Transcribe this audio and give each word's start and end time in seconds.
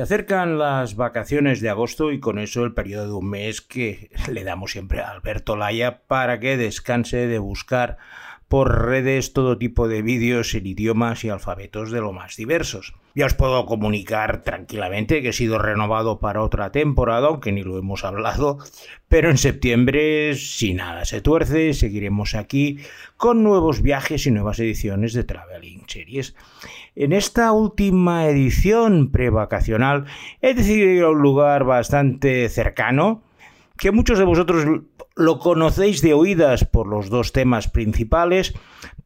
Se 0.00 0.04
acercan 0.04 0.56
las 0.56 0.96
vacaciones 0.96 1.60
de 1.60 1.68
agosto 1.68 2.10
y 2.10 2.20
con 2.20 2.38
eso 2.38 2.64
el 2.64 2.72
periodo 2.72 3.04
de 3.04 3.12
un 3.12 3.28
mes 3.28 3.60
que 3.60 4.10
le 4.32 4.44
damos 4.44 4.72
siempre 4.72 5.02
a 5.02 5.10
Alberto 5.10 5.56
Laya 5.56 6.00
para 6.06 6.40
que 6.40 6.56
descanse 6.56 7.26
de 7.26 7.38
buscar 7.38 7.98
por 8.48 8.86
redes 8.86 9.34
todo 9.34 9.58
tipo 9.58 9.88
de 9.88 10.00
vídeos 10.00 10.54
en 10.54 10.66
idiomas 10.66 11.22
y 11.22 11.28
alfabetos 11.28 11.90
de 11.90 12.00
lo 12.00 12.12
más 12.14 12.36
diversos. 12.36 12.94
Ya 13.14 13.26
os 13.26 13.34
puedo 13.34 13.66
comunicar 13.66 14.42
tranquilamente 14.42 15.20
que 15.20 15.28
he 15.28 15.32
sido 15.34 15.58
renovado 15.58 16.18
para 16.18 16.42
otra 16.42 16.72
temporada, 16.72 17.28
aunque 17.28 17.52
ni 17.52 17.62
lo 17.62 17.78
hemos 17.78 18.02
hablado, 18.02 18.58
pero 19.08 19.30
en 19.30 19.36
septiembre, 19.36 20.34
si 20.34 20.72
nada 20.72 21.04
se 21.04 21.20
tuerce, 21.20 21.74
seguiremos 21.74 22.34
aquí 22.34 22.78
con 23.16 23.42
nuevos 23.42 23.82
viajes 23.82 24.26
y 24.26 24.30
nuevas 24.30 24.58
ediciones 24.60 25.12
de 25.12 25.24
Traveling 25.24 25.84
Series. 25.86 26.34
En 26.96 27.12
esta 27.12 27.52
última 27.52 28.26
edición 28.26 29.10
prevacacional 29.12 30.06
he 30.40 30.54
decidido 30.54 30.90
ir 30.90 31.02
a 31.04 31.10
un 31.10 31.22
lugar 31.22 31.64
bastante 31.64 32.48
cercano, 32.48 33.22
que 33.76 33.92
muchos 33.92 34.18
de 34.18 34.24
vosotros 34.24 34.66
lo 35.16 35.38
conocéis 35.38 36.02
de 36.02 36.14
oídas 36.14 36.64
por 36.64 36.86
los 36.86 37.08
dos 37.08 37.32
temas 37.32 37.68
principales, 37.68 38.54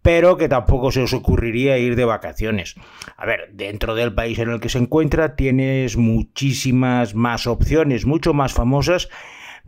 pero 0.03 0.37
que 0.37 0.49
tampoco 0.49 0.93
se 0.93 1.03
os 1.03 1.13
ocurriría 1.13 1.79
ir 1.79 1.97
de 1.97 2.05
vacaciones. 2.05 2.75
A 3.17 3.27
ver, 3.27 3.51
dentro 3.53 3.95
del 3.95 4.15
país 4.15 4.39
en 4.39 4.51
el 4.51 4.61
que 4.61 4.69
se 4.69 4.79
encuentra 4.79 5.37
tienes 5.37 5.97
muchísimas 5.97 7.15
más 7.15 7.47
opciones, 7.47 8.07
mucho 8.07 8.35
más 8.35 8.53
famosas, 8.53 9.09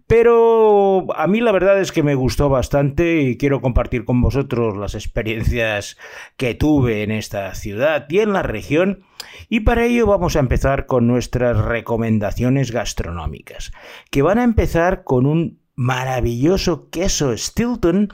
pero 0.06 1.06
a 1.16 1.27
mí 1.27 1.41
la 1.41 1.52
verdad 1.52 1.80
es 1.80 1.91
que 1.91 2.02
me 2.02 2.14
gustó 2.14 2.48
bastante 2.48 3.23
y 3.23 3.37
quiero 3.37 3.60
compartir 3.60 4.05
con 4.05 4.20
vosotros 4.20 4.77
las 4.77 4.95
experiencias 4.95 5.97
que 6.37 6.55
tuve 6.55 7.02
en 7.02 7.10
esta 7.10 7.55
ciudad 7.55 8.06
y 8.09 8.20
en 8.20 8.33
la 8.33 8.42
región. 8.42 9.05
Y 9.48 9.61
para 9.61 9.84
ello 9.84 10.06
vamos 10.06 10.37
a 10.37 10.41
empezar 10.41 10.87
con 10.87 11.06
nuestras 11.06 11.59
recomendaciones 11.59 12.70
gastronómicas, 12.70 13.73
que 14.11 14.23
van 14.23 14.38
a 14.38 14.45
empezar 14.45 15.03
con 15.03 15.27
un 15.27 15.58
maravilloso 15.75 16.89
queso 16.91 17.36
Stilton, 17.36 18.12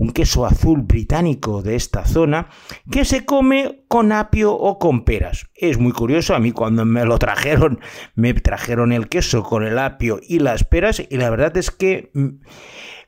un 0.00 0.12
queso 0.12 0.46
azul 0.46 0.80
británico 0.80 1.60
de 1.60 1.76
esta 1.76 2.06
zona, 2.06 2.48
que 2.90 3.04
se 3.04 3.26
come 3.26 3.84
con 3.86 4.12
apio 4.12 4.54
o 4.54 4.78
con 4.78 5.04
peras. 5.04 5.50
Es 5.54 5.78
muy 5.78 5.92
curioso, 5.92 6.34
a 6.34 6.40
mí 6.40 6.52
cuando 6.52 6.86
me 6.86 7.04
lo 7.04 7.18
trajeron, 7.18 7.80
me 8.14 8.32
trajeron 8.32 8.92
el 8.92 9.10
queso 9.10 9.42
con 9.42 9.62
el 9.62 9.78
apio 9.78 10.18
y 10.26 10.38
las 10.38 10.64
peras, 10.64 11.02
y 11.06 11.16
la 11.18 11.28
verdad 11.28 11.54
es 11.58 11.70
que 11.70 12.10
mm, 12.14 12.28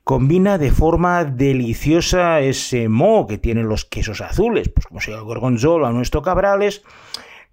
combina 0.04 0.58
de 0.58 0.70
forma 0.70 1.24
deliciosa 1.24 2.40
ese 2.40 2.90
moho 2.90 3.26
que 3.26 3.38
tienen 3.38 3.68
los 3.68 3.86
quesos 3.86 4.20
azules, 4.20 4.68
pues 4.68 4.86
como 4.86 5.00
sea 5.00 5.16
el 5.16 5.24
gorgonzola 5.24 5.88
o 5.88 5.92
nuestro 5.92 6.20
cabrales, 6.20 6.82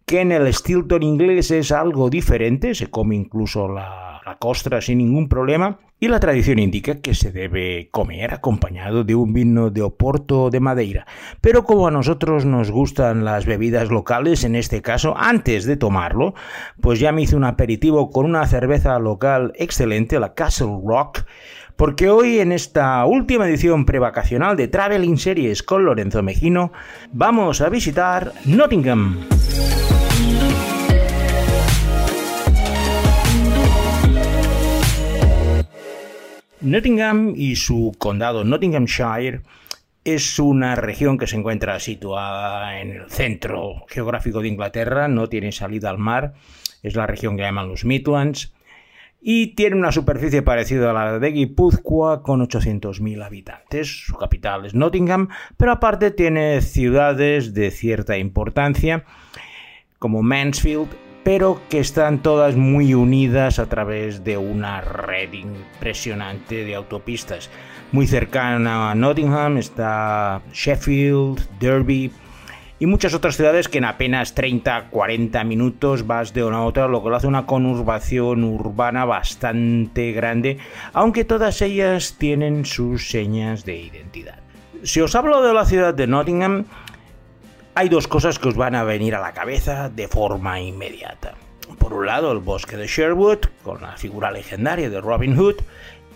que 0.09 0.21
en 0.21 0.31
el 0.31 0.51
Stilton 0.51 1.03
inglés 1.03 1.51
es 1.51 1.71
algo 1.71 2.09
diferente, 2.09 2.73
se 2.73 2.87
come 2.87 3.15
incluso 3.15 3.67
la, 3.67 4.35
costra 4.39 4.81
sin 4.81 4.97
ningún 4.97 5.29
problema, 5.29 5.77
y 5.99 6.07
la 6.07 6.19
tradición 6.19 6.57
indica 6.57 6.99
que 6.99 7.13
se 7.13 7.31
debe 7.31 7.89
comer 7.91 8.33
acompañado 8.33 9.03
de 9.03 9.13
un 9.13 9.33
vino 9.33 9.69
de 9.69 9.83
Oporto 9.83 10.49
de 10.49 10.59
Madeira. 10.59 11.05
Pero 11.41 11.63
como 11.63 11.87
a 11.87 11.91
nosotros 11.91 12.43
nos 12.43 12.71
gustan 12.71 13.23
las 13.23 13.45
bebidas 13.45 13.91
locales, 13.91 14.43
en 14.45 14.55
este 14.55 14.81
caso, 14.81 15.13
antes 15.15 15.65
de 15.65 15.77
tomarlo, 15.77 16.33
pues 16.81 16.99
ya 16.99 17.11
me 17.11 17.21
hice 17.21 17.35
un 17.35 17.43
aperitivo 17.43 18.09
con 18.09 18.25
una 18.25 18.47
cerveza 18.47 18.97
local 18.97 19.53
excelente, 19.57 20.19
la 20.19 20.33
Castle 20.33 20.79
Rock, 20.83 21.19
porque 21.75 22.09
hoy 22.09 22.39
en 22.39 22.51
esta 22.51 23.05
última 23.05 23.47
edición 23.47 23.85
prevacacional 23.85 24.57
de 24.57 24.69
Traveling 24.69 25.19
Series 25.19 25.61
con 25.61 25.85
Lorenzo 25.85 26.23
Mejino, 26.23 26.71
vamos 27.11 27.61
a 27.61 27.69
visitar 27.69 28.33
Nottingham. 28.45 29.38
Nottingham 36.61 37.33
y 37.35 37.55
su 37.55 37.95
condado 37.97 38.43
Nottinghamshire 38.43 39.41
es 40.03 40.39
una 40.39 40.75
región 40.75 41.17
que 41.17 41.25
se 41.25 41.35
encuentra 41.35 41.79
situada 41.79 42.79
en 42.79 42.91
el 42.91 43.09
centro 43.09 43.85
geográfico 43.87 44.41
de 44.41 44.49
Inglaterra, 44.49 45.07
no 45.07 45.27
tiene 45.27 45.51
salida 45.51 45.89
al 45.89 45.97
mar, 45.97 46.33
es 46.83 46.95
la 46.95 47.07
región 47.07 47.37
que 47.37 47.43
llaman 47.43 47.69
los 47.69 47.85
Midlands 47.85 48.53
y 49.21 49.55
tiene 49.55 49.75
una 49.75 49.91
superficie 49.91 50.41
parecida 50.41 50.91
a 50.91 50.93
la 50.93 51.19
de 51.19 51.31
Guipúzcoa 51.31 52.23
con 52.23 52.39
800.000 52.41 53.25
habitantes. 53.25 54.05
Su 54.05 54.15
capital 54.15 54.65
es 54.65 54.73
Nottingham, 54.73 55.29
pero 55.57 55.71
aparte 55.71 56.11
tiene 56.11 56.61
ciudades 56.61 57.53
de 57.53 57.71
cierta 57.71 58.17
importancia 58.17 59.05
como 59.99 60.23
Mansfield 60.23 60.89
pero 61.23 61.61
que 61.69 61.79
están 61.79 62.23
todas 62.23 62.55
muy 62.55 62.93
unidas 62.93 63.59
a 63.59 63.67
través 63.67 64.23
de 64.23 64.37
una 64.37 64.81
red 64.81 65.33
impresionante 65.33 66.65
de 66.65 66.75
autopistas. 66.75 67.49
Muy 67.91 68.07
cercana 68.07 68.91
a 68.91 68.95
Nottingham 68.95 69.57
está 69.57 70.41
Sheffield, 70.53 71.39
Derby 71.59 72.11
y 72.79 72.85
muchas 72.85 73.13
otras 73.13 73.35
ciudades 73.35 73.67
que 73.67 73.79
en 73.79 73.85
apenas 73.85 74.35
30-40 74.35 75.45
minutos 75.45 76.07
vas 76.07 76.33
de 76.33 76.45
una 76.45 76.57
a 76.57 76.63
otra, 76.63 76.87
lo 76.87 77.03
que 77.03 77.09
lo 77.09 77.15
hace 77.17 77.27
una 77.27 77.45
conurbación 77.45 78.43
urbana 78.45 79.03
bastante 79.03 80.13
grande, 80.13 80.57
aunque 80.93 81.25
todas 81.25 81.61
ellas 81.61 82.15
tienen 82.17 82.65
sus 82.65 83.09
señas 83.09 83.65
de 83.65 83.81
identidad. 83.81 84.39
Si 84.83 85.01
os 85.01 85.13
hablo 85.13 85.41
de 85.41 85.53
la 85.53 85.65
ciudad 85.65 85.93
de 85.93 86.07
Nottingham, 86.07 86.65
hay 87.79 87.87
dos 87.87 88.09
cosas 88.09 88.39
que 88.39 88.49
os 88.49 88.57
van 88.57 88.75
a 88.75 88.83
venir 88.83 89.15
a 89.15 89.21
la 89.21 89.31
cabeza 89.31 89.87
de 89.87 90.09
forma 90.09 90.59
inmediata. 90.59 91.35
Por 91.77 91.93
un 91.93 92.07
lado, 92.07 92.29
el 92.33 92.39
bosque 92.39 92.75
de 92.75 92.87
Sherwood, 92.87 93.45
con 93.63 93.81
la 93.81 93.95
figura 93.95 94.31
legendaria 94.31 94.89
de 94.89 94.99
Robin 94.99 95.37
Hood, 95.37 95.55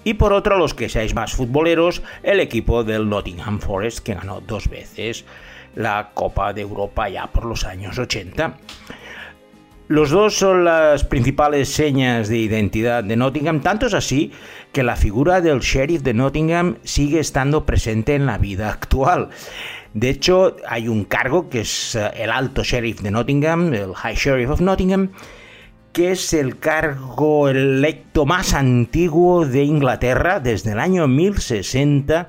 y 0.04 0.16
por 0.16 0.34
otro, 0.34 0.58
los 0.58 0.74
que 0.74 0.90
seáis 0.90 1.16
más 1.16 1.32
futboleros, 1.32 2.02
el 2.22 2.42
equipo 2.42 2.84
del 2.84 3.08
Nottingham 3.08 3.62
Forest, 3.62 4.00
que 4.00 4.14
ganó 4.14 4.42
dos 4.42 4.68
veces 4.68 5.24
la 5.74 6.12
Copa 6.14 6.52
de 6.52 6.64
Europa 6.64 7.08
ya 7.08 7.28
por 7.28 7.46
los 7.46 7.64
años 7.64 7.98
80. 7.98 8.58
Los 9.88 10.10
dos 10.10 10.36
son 10.36 10.66
las 10.66 11.06
principales 11.06 11.70
señas 11.70 12.28
de 12.28 12.40
identidad 12.40 13.06
de 13.06 13.16
Nottingham, 13.16 13.62
tanto 13.62 13.86
es 13.86 13.94
así 13.94 14.34
que 14.74 14.84
la 14.84 14.98
figura 14.98 15.40
del 15.40 15.60
sheriff 15.60 16.02
de 16.02 16.14
Nottingham 16.14 16.76
sigue 16.84 17.20
estando 17.20 17.66
presente 17.66 18.16
en 18.16 18.26
la 18.26 18.38
vida 18.38 18.70
actual. 18.70 19.30
De 19.94 20.10
hecho, 20.10 20.56
hay 20.68 20.88
un 20.88 21.06
cargo 21.06 21.50
que 21.50 21.62
es 21.62 21.96
eh, 21.96 22.12
el 22.16 22.32
alto 22.32 22.64
sheriff 22.64 23.02
de 23.02 23.12
Nottingham, 23.12 23.74
el 23.74 23.94
High 23.94 24.16
Sheriff 24.16 24.50
of 24.50 24.62
Nottingham, 24.62 25.12
que 25.92 26.12
es 26.12 26.34
el 26.34 26.58
cargo 26.58 27.48
electo 27.48 28.26
más 28.26 28.56
antiguo 28.56 29.46
de 29.46 29.64
Inglaterra 29.64 30.40
desde 30.40 30.72
el 30.72 30.80
año 30.80 31.08
1060. 31.08 32.28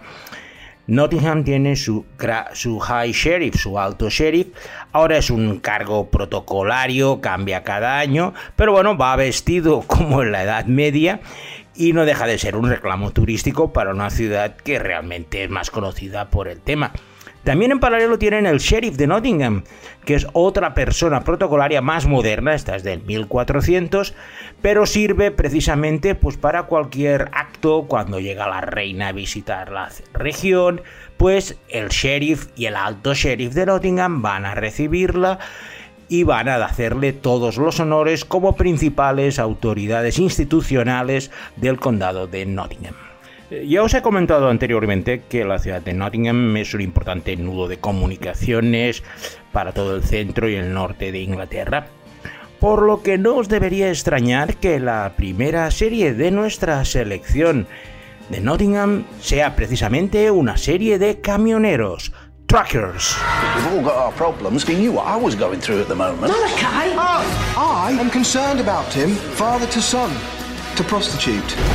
Nottingham 0.86 1.44
tiene 1.44 1.76
su, 1.76 2.04
su, 2.52 2.78
High 2.78 3.12
Sheriff, 3.12 3.56
su 3.56 3.78
alto 3.78 4.10
sheriff. 4.10 4.48
Ahora 4.92 5.16
es 5.16 5.30
un 5.30 5.60
cargo 5.60 6.10
protocolario, 6.10 7.22
cambia 7.22 7.62
cada 7.62 7.98
año, 7.98 8.34
pero 8.56 8.72
bueno, 8.72 8.98
va 8.98 9.16
vestido 9.16 9.80
como 9.86 10.22
en 10.22 10.32
la 10.32 10.42
Edad 10.42 10.66
Media 10.66 11.20
y 11.74 11.94
no 11.94 12.04
deja 12.04 12.26
de 12.26 12.36
ser 12.36 12.56
un 12.56 12.68
reclamo 12.68 13.12
turístico 13.12 13.72
para 13.72 13.92
una 13.92 14.10
ciudad 14.10 14.56
que 14.56 14.78
realmente 14.78 15.42
es 15.42 15.48
más 15.48 15.70
conocida 15.70 16.28
por 16.28 16.48
el 16.48 16.60
tema. 16.60 16.92
También 17.44 17.72
en 17.72 17.80
paralelo 17.80 18.18
tienen 18.18 18.46
el 18.46 18.58
sheriff 18.58 18.96
de 18.96 19.06
Nottingham, 19.06 19.64
que 20.06 20.14
es 20.14 20.26
otra 20.32 20.72
persona 20.72 21.24
protocolaria 21.24 21.82
más 21.82 22.06
moderna, 22.06 22.54
esta 22.54 22.74
es 22.74 22.82
del 22.82 23.02
1400, 23.02 24.14
pero 24.62 24.86
sirve 24.86 25.30
precisamente 25.30 26.14
pues 26.14 26.38
para 26.38 26.62
cualquier 26.62 27.28
acto 27.32 27.84
cuando 27.86 28.18
llega 28.18 28.48
la 28.48 28.62
reina 28.62 29.08
a 29.08 29.12
visitar 29.12 29.70
la 29.70 29.90
región, 30.14 30.80
pues 31.18 31.58
el 31.68 31.90
sheriff 31.90 32.48
y 32.56 32.64
el 32.64 32.76
alto 32.76 33.12
sheriff 33.12 33.52
de 33.52 33.66
Nottingham 33.66 34.22
van 34.22 34.46
a 34.46 34.54
recibirla 34.54 35.38
y 36.08 36.22
van 36.22 36.48
a 36.48 36.56
hacerle 36.64 37.12
todos 37.12 37.58
los 37.58 37.78
honores 37.78 38.24
como 38.24 38.56
principales 38.56 39.38
autoridades 39.38 40.18
institucionales 40.18 41.30
del 41.56 41.78
condado 41.78 42.26
de 42.26 42.46
Nottingham. 42.46 43.03
Eh, 43.54 43.66
ya 43.68 43.82
os 43.82 43.94
he 43.94 44.02
comentado 44.02 44.48
anteriormente 44.48 45.22
que 45.28 45.44
la 45.44 45.58
ciudad 45.58 45.80
de 45.80 45.92
Nottingham 45.92 46.56
es 46.56 46.74
un 46.74 46.80
importante 46.80 47.36
nudo 47.36 47.68
de 47.68 47.78
comunicaciones 47.78 49.04
para 49.52 49.72
todo 49.72 49.94
el 49.94 50.02
centro 50.02 50.48
y 50.48 50.56
el 50.56 50.74
norte 50.74 51.12
de 51.12 51.20
Inglaterra, 51.20 51.86
por 52.58 52.82
lo 52.82 53.02
que 53.02 53.16
no 53.16 53.36
os 53.36 53.48
debería 53.48 53.90
extrañar 53.90 54.56
que 54.56 54.80
la 54.80 55.12
primera 55.16 55.70
serie 55.70 56.14
de 56.14 56.30
nuestra 56.32 56.84
selección 56.84 57.68
de 58.28 58.40
Nottingham 58.40 59.04
sea 59.20 59.54
precisamente 59.54 60.30
una 60.30 60.56
serie 60.56 60.98
de 60.98 61.20
camioneros. 61.20 62.12
Truckers. 62.46 63.16
We've 63.56 63.78
all 63.78 63.82
got 63.82 63.96
our 63.96 64.12
problems. 64.12 64.68
You 64.68 64.92
what 64.92 65.06
I 65.06 65.16
was 65.16 65.34
going 65.34 65.60
through 65.60 65.80
at 65.80 65.88
the 65.88 65.94
moment? 65.94 66.32
Malachi! 66.32 66.94
Oh, 67.56 67.86
I 67.88 67.90
am 67.98 68.10
concerned 68.10 68.60
about 68.60 68.92
him, 68.92 69.10
father 69.36 69.66
to 69.66 69.80
son. 69.80 70.10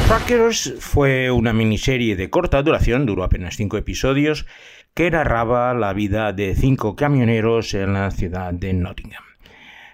Trackers 0.07 0.73
fue 0.79 1.31
una 1.31 1.53
miniserie 1.53 2.17
de 2.17 2.29
corta 2.29 2.61
duración, 2.61 3.05
duró 3.05 3.23
apenas 3.23 3.55
cinco 3.55 3.77
episodios, 3.77 4.45
que 4.93 5.09
narraba 5.09 5.73
la 5.73 5.93
vida 5.93 6.33
de 6.33 6.53
cinco 6.53 6.97
camioneros 6.97 7.73
en 7.75 7.93
la 7.93 8.11
ciudad 8.11 8.53
de 8.53 8.73
Nottingham. 8.73 9.23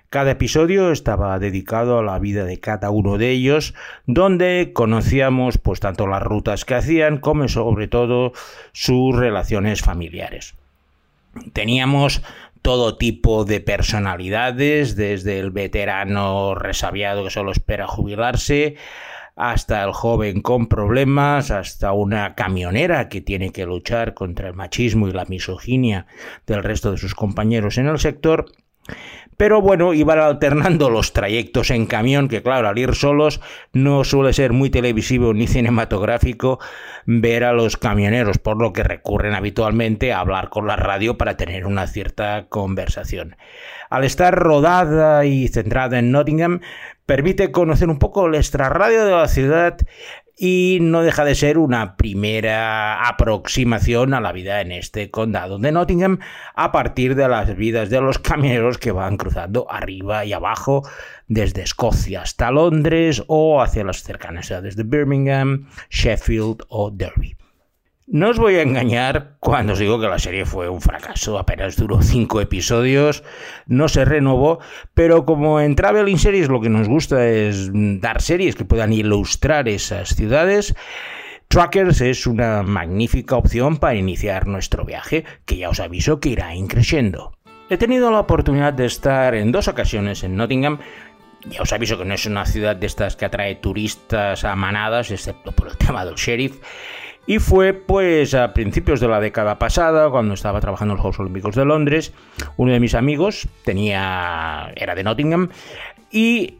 Cada 0.10 0.31
episodio 0.31 0.92
estaba 0.92 1.38
dedicado 1.38 2.00
a 2.00 2.04
la 2.04 2.18
vida 2.18 2.46
de 2.46 2.60
cada 2.60 2.90
uno 2.90 3.19
de 3.19 3.30
ellos, 3.30 3.75
donde 4.07 4.72
conocíamos 4.74 5.60
pues 5.60 5.80
tanto 5.80 6.07
las 6.07 6.24
rutas 6.24 6.66
que 6.66 6.74
hacían 6.74 7.19
como 7.19 7.48
sobre 7.48 7.88
todo 7.88 8.34
sus 8.72 9.16
relaciones 9.16 9.81
familiares. 9.81 10.56
Teníamos 11.54 12.24
todo 12.65 12.97
tipo 12.97 13.45
de 13.45 13.62
personalidades, 13.62 14.95
desde 14.95 15.38
el 15.38 15.51
veterano 15.51 16.56
resabiado 16.56 17.23
que 17.23 17.29
solo 17.29 17.51
espera 17.51 17.85
jubilarse, 17.85 18.75
hasta 19.35 19.83
el 19.83 19.91
joven 19.91 20.41
con 20.41 20.65
problemas, 20.65 21.51
hasta 21.51 21.91
una 21.91 22.33
camionera 22.33 23.07
que 23.07 23.21
tiene 23.21 23.51
que 23.51 23.67
luchar 23.67 24.15
contra 24.15 24.47
el 24.47 24.56
machismo 24.56 25.07
y 25.07 25.12
la 25.12 25.25
misoginia 25.25 26.07
del 26.47 26.63
resto 26.63 26.89
de 26.89 26.97
sus 26.97 27.13
compañeros 27.13 27.77
en 27.77 27.85
el 27.85 28.00
sector, 28.00 28.47
pero 29.37 29.61
bueno, 29.61 29.93
iban 29.93 30.19
alternando 30.19 30.89
los 30.89 31.13
trayectos 31.13 31.71
en 31.71 31.85
camión, 31.85 32.27
que 32.27 32.41
claro, 32.41 32.67
al 32.67 32.77
ir 32.77 32.95
solos 32.95 33.41
no 33.73 34.03
suele 34.03 34.33
ser 34.33 34.53
muy 34.53 34.69
televisivo 34.69 35.33
ni 35.33 35.47
cinematográfico 35.47 36.59
ver 37.05 37.43
a 37.43 37.53
los 37.53 37.77
camioneros, 37.77 38.37
por 38.37 38.61
lo 38.61 38.73
que 38.73 38.83
recurren 38.83 39.33
habitualmente 39.33 40.13
a 40.13 40.19
hablar 40.19 40.49
con 40.49 40.67
la 40.67 40.75
radio 40.75 41.17
para 41.17 41.37
tener 41.37 41.65
una 41.65 41.87
cierta 41.87 42.47
conversación. 42.49 43.35
Al 43.89 44.03
estar 44.03 44.35
rodada 44.35 45.25
y 45.25 45.47
centrada 45.47 45.99
en 45.99 46.11
Nottingham, 46.11 46.61
permite 47.05 47.51
conocer 47.51 47.89
un 47.89 47.99
poco 47.99 48.25
el 48.27 48.35
extrarradio 48.35 49.05
de 49.05 49.11
la 49.11 49.27
ciudad 49.27 49.77
y 50.37 50.79
no 50.81 51.01
deja 51.01 51.23
de 51.23 51.35
ser 51.35 51.57
una 51.57 51.95
primera 51.95 53.07
aproximación 53.07 54.13
a 54.13 54.21
la 54.21 54.31
vida 54.31 54.61
en 54.61 54.71
este 54.71 55.09
condado 55.09 55.57
de 55.59 55.71
Nottingham 55.71 56.19
a 56.55 56.71
partir 56.71 57.15
de 57.15 57.27
las 57.29 57.55
vidas 57.55 57.89
de 57.89 58.01
los 58.01 58.19
camioneros 58.19 58.77
que 58.77 58.91
van 58.91 59.17
cruzando 59.17 59.71
arriba 59.71 60.25
y 60.25 60.33
abajo 60.33 60.83
desde 61.27 61.61
Escocia 61.61 62.21
hasta 62.21 62.51
Londres 62.51 63.23
o 63.27 63.61
hacia 63.61 63.83
las 63.83 64.03
cercanas 64.03 64.47
ciudades 64.47 64.75
de 64.75 64.83
Birmingham, 64.83 65.67
Sheffield 65.89 66.63
o 66.67 66.91
Derby. 66.91 67.37
No 68.07 68.30
os 68.30 68.38
voy 68.38 68.56
a 68.57 68.62
engañar 68.62 69.38
cuando 69.40 69.74
os 69.74 69.80
digo 69.80 70.00
que 70.00 70.07
la 70.07 70.19
serie 70.19 70.46
fue 70.46 70.69
un 70.69 70.80
fracaso, 70.80 71.40
apenas 71.40 71.75
duró 71.75 72.04
cinco 72.04 72.40
episodios, 72.40 73.24
no 73.66 73.90
se 73.90 74.06
renovó, 74.06 74.60
pero 74.94 75.25
como 75.25 75.60
en 75.60 75.75
Traveling 75.75 76.19
Series 76.19 76.48
lo 76.48 76.62
que 76.62 76.69
nos 76.69 76.88
gusta 76.88 77.28
es 77.28 77.72
dar 77.74 78.22
series 78.22 78.56
que 78.56 78.63
puedan 78.63 78.94
ilustrar 78.94 79.68
esas 79.68 80.10
ciudades, 80.10 80.75
Trackers 81.48 82.02
es 82.02 82.28
una 82.28 82.62
magnífica 82.62 83.38
opción 83.38 83.78
para 83.78 83.96
iniciar 83.96 84.46
nuestro 84.46 84.86
viaje, 84.86 85.25
que 85.46 85.57
ya 85.57 85.69
os 85.69 85.80
aviso 85.80 86.19
que 86.19 86.30
irá 86.30 86.54
increciendo. 86.54 87.36
He 87.72 87.78
tenido 87.78 88.12
la 88.12 88.19
oportunidad 88.19 88.74
de 88.74 88.86
estar 88.86 89.34
en 89.34 89.52
dos 89.52 89.68
ocasiones 89.68 90.24
en 90.24 90.36
Nottingham, 90.36 90.78
ya 91.50 91.63
os 91.63 91.74
aviso 91.74 91.98
que 91.98 92.06
no 92.06 92.13
es 92.13 92.28
una 92.28 92.46
ciudad 92.46 92.75
de 92.75 92.86
estas 92.86 93.16
que 93.16 93.25
atrae 93.25 93.56
turistas 93.56 94.44
a 94.46 94.56
manadas, 94.56 95.10
excepto 95.10 95.52
por 95.54 95.69
el 95.69 95.78
tema 95.78 96.06
del 96.06 96.16
sheriff, 96.16 96.57
y 97.27 97.39
fue 97.39 97.74
pues 97.74 98.33
a 98.33 98.54
principios 98.54 99.00
de 99.00 99.07
la 99.07 99.19
década 99.19 99.57
pasada, 99.57 100.10
cuando 100.10 100.33
estaba 100.33 100.62
trabajando 100.62 100.94
en 100.94 100.98
los 100.98 101.01
Juegos 101.01 101.19
Olímpicos 101.19 101.56
de 101.56 101.66
Londres, 101.66 102.13
uno 102.57 102.72
de 102.72 102.80
mis 102.80 102.95
amigos 102.95 103.48
tenía 103.63 104.72
era 104.75 104.95
de 104.95 105.04
Nottingham 105.04 105.50
y 106.12 106.56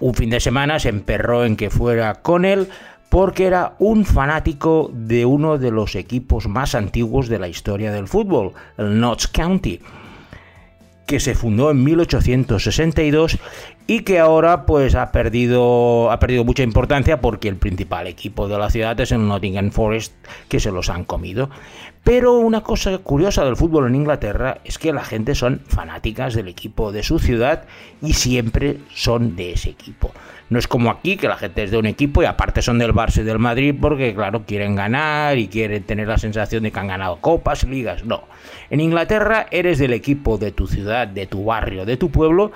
un 0.00 0.14
fin 0.14 0.30
de 0.30 0.40
semana 0.40 0.78
se 0.78 0.88
emperró 0.88 1.44
en 1.44 1.56
que 1.56 1.70
fuera 1.70 2.14
con 2.22 2.44
él 2.44 2.68
porque 3.10 3.46
era 3.46 3.74
un 3.78 4.04
fanático 4.04 4.90
de 4.92 5.24
uno 5.24 5.58
de 5.58 5.70
los 5.70 5.94
equipos 5.94 6.46
más 6.46 6.74
antiguos 6.74 7.28
de 7.28 7.38
la 7.38 7.48
historia 7.48 7.90
del 7.90 8.06
fútbol, 8.06 8.52
el 8.76 9.00
Notts 9.00 9.28
County 9.28 9.80
que 11.08 11.20
se 11.20 11.34
fundó 11.34 11.70
en 11.70 11.82
1862 11.82 13.38
y 13.90 14.00
que 14.00 14.18
ahora 14.18 14.66
pues 14.66 14.94
ha 14.94 15.10
perdido 15.12 16.12
ha 16.12 16.18
perdido 16.18 16.44
mucha 16.44 16.62
importancia 16.62 17.22
porque 17.22 17.48
el 17.48 17.56
principal 17.56 18.06
equipo 18.06 18.46
de 18.46 18.58
la 18.58 18.68
ciudad 18.68 19.00
es 19.00 19.12
el 19.12 19.26
Nottingham 19.26 19.70
Forest 19.70 20.12
que 20.48 20.60
se 20.60 20.70
los 20.70 20.90
han 20.90 21.04
comido. 21.04 21.48
Pero 22.04 22.34
una 22.34 22.60
cosa 22.60 22.98
curiosa 22.98 23.46
del 23.46 23.56
fútbol 23.56 23.86
en 23.86 23.94
Inglaterra 23.94 24.58
es 24.64 24.78
que 24.78 24.92
la 24.92 25.04
gente 25.04 25.34
son 25.34 25.62
fanáticas 25.66 26.34
del 26.34 26.48
equipo 26.48 26.92
de 26.92 27.02
su 27.02 27.18
ciudad 27.18 27.64
y 28.02 28.12
siempre 28.12 28.76
son 28.94 29.36
de 29.36 29.52
ese 29.52 29.70
equipo. 29.70 30.12
No 30.50 30.58
es 30.58 30.68
como 30.68 30.90
aquí 30.90 31.16
que 31.16 31.28
la 31.28 31.36
gente 31.36 31.62
es 31.62 31.70
de 31.70 31.78
un 31.78 31.86
equipo 31.86 32.22
y 32.22 32.26
aparte 32.26 32.60
son 32.60 32.78
del 32.78 32.94
Barça 32.94 33.22
del 33.22 33.38
Madrid 33.38 33.74
porque 33.80 34.14
claro, 34.14 34.44
quieren 34.46 34.76
ganar 34.76 35.38
y 35.38 35.48
quieren 35.48 35.82
tener 35.82 36.08
la 36.08 36.18
sensación 36.18 36.62
de 36.62 36.72
que 36.72 36.78
han 36.78 36.88
ganado 36.88 37.22
copas, 37.22 37.64
ligas, 37.64 38.04
no. 38.04 38.24
En 38.68 38.80
Inglaterra 38.80 39.46
eres 39.50 39.78
del 39.78 39.94
equipo 39.94 40.36
de 40.36 40.52
tu 40.52 40.66
ciudad, 40.66 41.08
de 41.08 41.26
tu 41.26 41.46
barrio, 41.46 41.86
de 41.86 41.96
tu 41.96 42.10
pueblo 42.10 42.52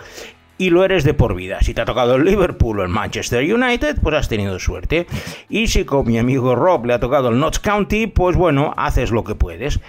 y 0.63 0.71
lo 0.71 0.85
eres 0.85 1.03
de 1.03 1.13
por 1.13 1.35
vida. 1.35 1.61
Si 1.61 1.75
te 1.75 1.81
ha 1.81 1.85
tocado 1.85 2.15
el 2.15 2.25
Liverpool 2.25 2.79
o 2.79 2.83
el 2.85 2.89
Manchester 2.89 3.43
United, 3.53 3.99
pues 4.01 4.15
has 4.15 4.29
tenido 4.29 4.61
suerte. 4.61 5.09
Y 5.49 5.67
si 5.67 5.85
con 5.85 6.07
mi 6.07 6.19
amigo 6.19 6.55
Rob 6.55 6.87
le 6.87 6.95
ha 6.95 7.01
tocado 7.01 7.31
el 7.31 7.41
Notts 7.41 7.59
County, 7.59 8.07
pues 8.07 8.37
bueno, 8.37 8.73
haces 8.77 9.11
lo 9.11 9.25
que 9.25 9.35
puedes. 9.35 9.81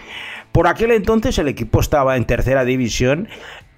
Por 0.52 0.66
aquel 0.66 0.90
entonces 0.90 1.38
el 1.38 1.48
equipo 1.48 1.80
estaba 1.80 2.18
en 2.18 2.26
tercera 2.26 2.66
división 2.66 3.28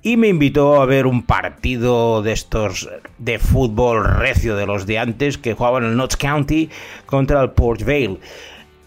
y 0.04 0.16
me 0.16 0.30
invitó 0.30 0.82
a 0.82 0.86
ver 0.86 1.06
un 1.06 1.24
partido 1.24 2.22
de 2.22 2.32
estos 2.32 2.90
de 3.18 3.40
fútbol 3.40 4.06
recio 4.06 4.56
de 4.56 4.66
los 4.66 4.86
de 4.86 4.98
antes 4.98 5.38
que 5.38 5.54
jugaban 5.54 5.84
el 5.84 5.98
Notts 5.98 6.16
County 6.16 6.70
contra 7.06 7.42
el 7.42 7.50
Port 7.50 7.82
Vale. 7.82 8.20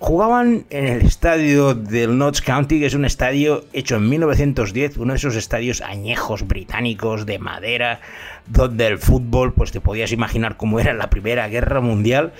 Jugaban 0.00 0.65
en 0.71 0.87
el 0.87 1.03
estadio 1.03 1.75
del 1.75 2.19
Notts 2.19 2.41
County, 2.41 2.79
que 2.79 2.87
es 2.87 2.95
un 2.95 3.05
estadio 3.05 3.65
hecho 3.73 3.97
en 3.97 4.09
1910, 4.09 4.97
uno 4.97 5.12
de 5.12 5.17
esos 5.17 5.35
estadios 5.35 5.81
añejos 5.81 6.47
británicos 6.47 7.27
de 7.27 7.41
madera, 7.41 8.00
donde 8.47 8.87
el 8.87 8.99
fútbol, 8.99 9.55
pues 9.55 9.73
te 9.73 9.81
podías 9.81 10.12
imaginar 10.12 10.56
cómo 10.56 10.79
era 10.79 10.93
la 10.95 11.11
Primera 11.11 11.49
Guerra 11.49 11.81
Mundial. 11.81 12.33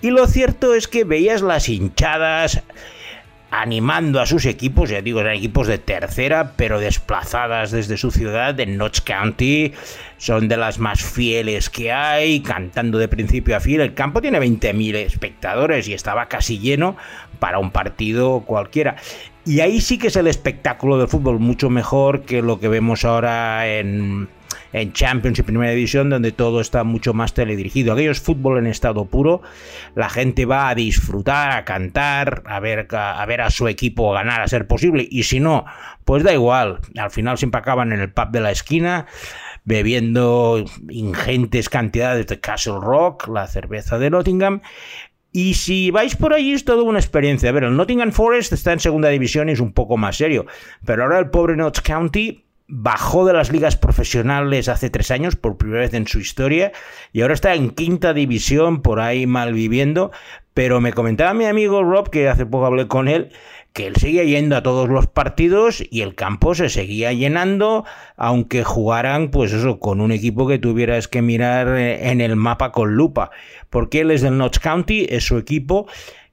Y 0.00 0.10
lo 0.10 0.28
cierto 0.28 0.74
es 0.74 0.86
que 0.86 1.02
veías 1.02 1.42
las 1.42 1.68
hinchadas 1.68 2.62
animando 3.52 4.18
a 4.18 4.24
sus 4.24 4.46
equipos, 4.46 4.88
ya 4.88 5.02
digo, 5.02 5.20
eran 5.20 5.36
equipos 5.36 5.66
de 5.66 5.76
tercera, 5.76 6.54
pero 6.56 6.80
desplazadas 6.80 7.70
desde 7.70 7.98
su 7.98 8.10
ciudad, 8.10 8.58
en 8.58 8.78
Notts 8.78 9.02
County, 9.02 9.72
son 10.16 10.48
de 10.48 10.56
las 10.56 10.78
más 10.78 11.02
fieles 11.02 11.68
que 11.68 11.92
hay, 11.92 12.40
cantando 12.40 12.96
de 12.96 13.08
principio 13.08 13.54
a 13.54 13.60
fin. 13.60 13.82
El 13.82 13.92
campo 13.92 14.22
tiene 14.22 14.40
20.000 14.40 14.94
espectadores 14.94 15.86
y 15.86 15.92
estaba 15.92 16.28
casi 16.28 16.60
lleno 16.60 16.96
para 17.40 17.58
un 17.58 17.70
partido 17.70 18.40
cualquiera. 18.40 18.96
Y 19.44 19.60
ahí 19.60 19.82
sí 19.82 19.98
que 19.98 20.06
es 20.06 20.16
el 20.16 20.28
espectáculo 20.28 20.96
del 20.96 21.08
fútbol 21.08 21.38
mucho 21.38 21.68
mejor 21.68 22.22
que 22.22 22.40
lo 22.40 22.58
que 22.58 22.68
vemos 22.68 23.04
ahora 23.04 23.68
en 23.68 24.30
en 24.72 24.92
Champions 24.92 25.38
y 25.38 25.42
Primera 25.42 25.72
División, 25.72 26.10
donde 26.10 26.32
todo 26.32 26.60
está 26.60 26.84
mucho 26.84 27.14
más 27.14 27.34
teledirigido. 27.34 27.92
Aquello 27.92 28.10
es 28.10 28.20
fútbol 28.20 28.58
en 28.58 28.66
estado 28.66 29.04
puro. 29.04 29.42
La 29.94 30.08
gente 30.08 30.46
va 30.46 30.68
a 30.68 30.74
disfrutar, 30.74 31.52
a 31.52 31.64
cantar, 31.64 32.42
a 32.46 32.60
ver 32.60 32.86
a, 32.92 33.24
ver 33.26 33.40
a 33.40 33.50
su 33.50 33.68
equipo 33.68 34.12
ganar 34.12 34.40
a 34.40 34.48
ser 34.48 34.66
posible. 34.66 35.06
Y 35.10 35.24
si 35.24 35.40
no, 35.40 35.64
pues 36.04 36.22
da 36.22 36.32
igual. 36.32 36.80
Al 36.96 37.10
final 37.10 37.38
siempre 37.38 37.60
acaban 37.60 37.92
en 37.92 38.00
el 38.00 38.12
pub 38.12 38.30
de 38.30 38.40
la 38.40 38.50
esquina 38.50 39.06
bebiendo 39.64 40.64
ingentes 40.88 41.68
cantidades 41.68 42.26
de 42.26 42.40
Castle 42.40 42.80
Rock, 42.80 43.28
la 43.28 43.46
cerveza 43.46 43.96
de 43.96 44.10
Nottingham, 44.10 44.60
y 45.32 45.54
si 45.54 45.90
vais 45.90 46.14
por 46.14 46.34
allí 46.34 46.52
es 46.52 46.64
toda 46.64 46.82
una 46.82 46.98
experiencia. 46.98 47.48
A 47.48 47.52
ver, 47.52 47.64
el 47.64 47.76
Nottingham 47.76 48.12
Forest 48.12 48.52
está 48.52 48.72
en 48.72 48.80
segunda 48.80 49.08
división 49.08 49.48
y 49.48 49.52
es 49.52 49.60
un 49.60 49.72
poco 49.72 49.96
más 49.96 50.18
serio. 50.18 50.46
Pero 50.84 51.04
ahora 51.04 51.18
el 51.18 51.30
pobre 51.30 51.56
Notts 51.56 51.80
County 51.80 52.44
bajó 52.74 53.26
de 53.26 53.34
las 53.34 53.52
ligas 53.52 53.76
profesionales 53.76 54.70
hace 54.70 54.88
tres 54.88 55.10
años 55.10 55.36
por 55.36 55.58
primera 55.58 55.82
vez 55.82 55.92
en 55.92 56.06
su 56.06 56.18
historia 56.18 56.72
y 57.12 57.20
ahora 57.20 57.34
está 57.34 57.54
en 57.54 57.70
quinta 57.70 58.14
división 58.14 58.80
por 58.80 58.98
ahí 58.98 59.26
mal 59.26 59.52
viviendo. 59.52 60.10
Pero 60.54 60.80
me 60.80 60.94
comentaba 60.94 61.34
mi 61.34 61.44
amigo 61.44 61.82
Rob, 61.82 62.08
que 62.08 62.28
hace 62.28 62.46
poco 62.46 62.66
hablé 62.66 62.88
con 62.88 63.08
él, 63.08 63.30
que 63.74 63.86
él 63.86 63.96
seguía 63.96 64.24
yendo 64.24 64.56
a 64.56 64.62
todos 64.62 64.88
los 64.88 65.06
partidos 65.06 65.82
y 65.90 66.00
el 66.00 66.14
campo 66.14 66.54
se 66.54 66.70
seguía 66.70 67.12
llenando, 67.12 67.84
aunque 68.16 68.64
jugaran, 68.64 69.30
pues 69.30 69.52
eso, 69.52 69.78
con 69.78 70.00
un 70.00 70.12
equipo 70.12 70.46
que 70.46 70.58
tuvieras 70.58 71.08
que 71.08 71.22
mirar 71.22 71.76
en 71.78 72.20
el 72.22 72.36
mapa 72.36 72.72
con 72.72 72.94
lupa. 72.94 73.30
Porque 73.68 74.00
él 74.00 74.10
es 74.10 74.22
del 74.22 74.36
Notts 74.38 74.60
County, 74.60 75.06
es 75.08 75.24
su 75.24 75.38
equipo, 75.38 75.86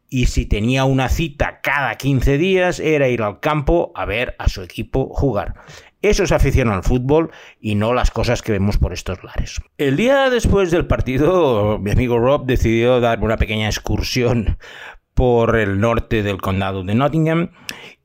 y 0.10 0.26
si 0.26 0.46
tenía 0.46 0.86
una 0.86 1.10
cita 1.10 1.62
cada 1.62 1.96
15 1.96 2.38
días 2.38 2.80
era 2.80 3.08
ir 3.08 3.22
al 3.22 3.40
campo 3.40 3.92
a 3.96 4.06
ver 4.06 4.36
a 4.40 4.50
su 4.50 4.62
equipo 4.62 5.10
jugar. 5.14 5.54
Eso 6.02 6.24
es 6.24 6.32
afición 6.32 6.70
al 6.70 6.84
fútbol 6.84 7.32
y 7.60 7.76
no 7.76 7.94
las 7.94 8.10
cosas 8.10 8.42
que 8.42 8.54
vemos 8.54 8.78
por 8.78 8.94
estos 8.94 9.22
lares. 9.24 9.62
El 9.78 9.98
día 9.98 10.30
después 10.30 10.72
del 10.72 10.88
partido, 10.88 11.78
mi 11.78 11.92
amigo 11.92 12.18
Rob 12.20 12.46
decidió 12.46 13.02
dar 13.02 13.22
una 13.22 13.36
pequeña 13.36 13.68
excursión 13.68 14.58
por 15.20 15.58
el 15.58 15.82
norte 15.82 16.24
del 16.24 16.40
condado 16.40 16.86
de 16.86 16.96
Nottingham 16.96 17.50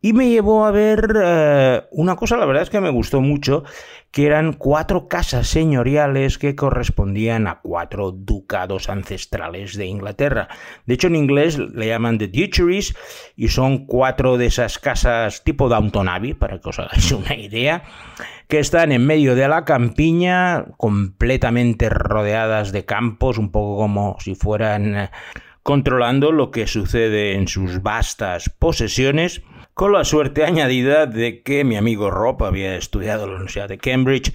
y 0.00 0.12
me 0.14 0.30
llevó 0.30 0.66
a 0.66 0.72
ver 0.72 1.14
eh, 1.24 1.82
una 1.92 2.16
cosa, 2.16 2.36
la 2.36 2.44
verdad 2.44 2.64
es 2.64 2.70
que 2.70 2.80
me 2.80 2.90
gustó 2.90 3.20
mucho, 3.20 3.62
que 4.10 4.26
eran 4.26 4.52
cuatro 4.52 5.06
casas 5.06 5.46
señoriales 5.46 6.38
que 6.38 6.56
correspondían 6.56 7.46
a 7.46 7.60
cuatro 7.60 8.10
ducados 8.10 8.88
ancestrales 8.88 9.76
de 9.76 9.86
Inglaterra. 9.86 10.48
De 10.86 10.94
hecho, 10.94 11.06
en 11.06 11.14
inglés 11.14 11.56
le 11.56 11.86
llaman 11.86 12.18
The 12.18 12.26
Ducheries 12.26 12.96
y 13.36 13.46
son 13.46 13.86
cuatro 13.86 14.36
de 14.36 14.46
esas 14.46 14.80
casas 14.80 15.44
tipo 15.44 15.68
Downton 15.68 16.08
Abbey, 16.08 16.34
para 16.34 16.58
que 16.58 16.68
os 16.68 16.80
hagáis 16.80 17.12
una 17.12 17.34
idea, 17.36 17.84
que 18.48 18.58
están 18.58 18.90
en 18.90 19.06
medio 19.06 19.36
de 19.36 19.46
la 19.46 19.64
campiña, 19.64 20.64
completamente 20.78 21.88
rodeadas 21.90 22.72
de 22.72 22.84
campos, 22.84 23.38
un 23.38 23.52
poco 23.52 23.76
como 23.76 24.16
si 24.18 24.34
fueran 24.34 24.96
eh, 24.96 25.10
controlando 25.64 26.30
lo 26.30 26.52
que 26.52 26.68
sucede 26.68 27.34
en 27.34 27.48
sus 27.48 27.82
vastas 27.82 28.50
posesiones 28.50 29.42
con 29.72 29.92
la 29.92 30.04
suerte 30.04 30.44
añadida 30.44 31.06
de 31.06 31.42
que 31.42 31.64
mi 31.64 31.76
amigo 31.76 32.10
Rob 32.10 32.44
había 32.44 32.76
estudiado 32.76 33.24
en 33.24 33.30
la 33.30 33.36
Universidad 33.36 33.68
de 33.68 33.78
Cambridge 33.78 34.34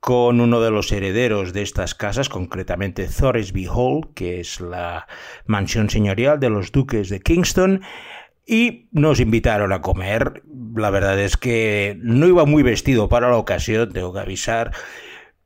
con 0.00 0.40
uno 0.40 0.60
de 0.60 0.70
los 0.70 0.90
herederos 0.90 1.52
de 1.52 1.62
estas 1.62 1.94
casas, 1.94 2.28
concretamente 2.28 3.06
Thoresby 3.06 3.66
Hall, 3.66 4.08
que 4.14 4.40
es 4.40 4.60
la 4.60 5.06
mansión 5.46 5.90
señorial 5.90 6.40
de 6.40 6.50
los 6.50 6.72
duques 6.72 7.08
de 7.08 7.20
Kingston, 7.20 7.82
y 8.44 8.88
nos 8.90 9.20
invitaron 9.20 9.72
a 9.72 9.80
comer. 9.80 10.42
La 10.74 10.90
verdad 10.90 11.20
es 11.20 11.36
que 11.36 11.96
no 12.00 12.26
iba 12.26 12.46
muy 12.46 12.62
vestido 12.62 13.08
para 13.08 13.28
la 13.28 13.36
ocasión, 13.36 13.92
tengo 13.92 14.12
que 14.12 14.20
avisar, 14.20 14.72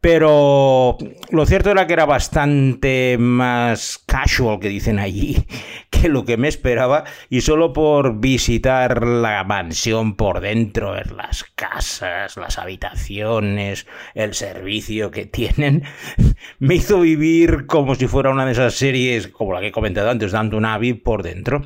pero 0.03 0.99
lo 1.31 1.47
cierto 1.47 1.71
era 1.71 1.87
que 1.87 1.93
era 1.93 2.07
bastante 2.07 3.19
más 3.21 4.03
casual, 4.05 4.59
que 4.59 4.69
dicen 4.69 4.99
allí, 4.99 5.47
que 5.91 6.09
lo 6.09 6.25
que 6.25 6.37
me 6.37 6.49
esperaba. 6.49 7.05
Y 7.31 7.43
solo 7.43 7.73
por 7.73 8.19
visitar 8.19 9.07
la 9.07 9.45
mansión 9.45 10.17
por 10.17 10.41
dentro, 10.41 10.91
ver 10.91 11.13
las 11.13 11.45
casas, 11.55 12.37
las 12.37 12.59
habitaciones, 12.59 13.87
el 14.15 14.35
servicio 14.35 15.13
que 15.13 15.25
tienen, 15.25 15.85
me 16.59 16.75
hizo 16.75 17.01
vivir 17.01 17.67
como 17.67 17.95
si 17.95 18.09
fuera 18.09 18.31
una 18.31 18.45
de 18.45 18.53
esas 18.53 18.75
series, 18.75 19.29
como 19.29 19.53
la 19.53 19.61
que 19.61 19.69
he 19.69 19.73
comentado 19.73 20.11
antes, 20.11 20.33
dando 20.33 20.57
una 20.57 20.75
Abbey 20.75 20.95
por 20.95 21.23
dentro. 21.23 21.63